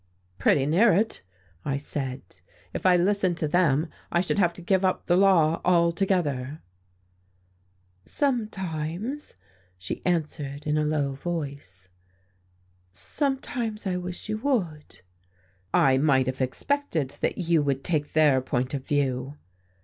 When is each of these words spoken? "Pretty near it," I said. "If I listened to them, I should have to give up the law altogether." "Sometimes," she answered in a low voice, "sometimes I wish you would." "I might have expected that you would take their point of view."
"Pretty 0.39 0.65
near 0.65 0.93
it," 0.93 1.21
I 1.63 1.77
said. 1.77 2.23
"If 2.73 2.87
I 2.87 2.97
listened 2.97 3.37
to 3.37 3.47
them, 3.47 3.85
I 4.11 4.19
should 4.19 4.39
have 4.39 4.51
to 4.53 4.61
give 4.63 4.83
up 4.83 5.05
the 5.05 5.15
law 5.15 5.61
altogether." 5.63 6.59
"Sometimes," 8.03 9.35
she 9.77 10.01
answered 10.03 10.65
in 10.65 10.75
a 10.75 10.83
low 10.85 11.11
voice, 11.13 11.87
"sometimes 12.91 13.85
I 13.85 13.97
wish 13.97 14.27
you 14.27 14.39
would." 14.39 15.01
"I 15.71 15.99
might 15.99 16.25
have 16.25 16.41
expected 16.41 17.19
that 17.21 17.37
you 17.37 17.61
would 17.61 17.83
take 17.83 18.13
their 18.13 18.41
point 18.41 18.73
of 18.73 18.83
view." 18.83 19.37